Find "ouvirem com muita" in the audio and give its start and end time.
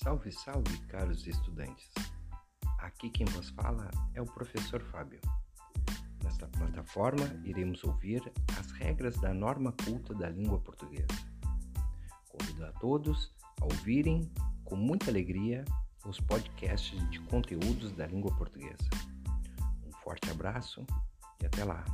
13.64-15.10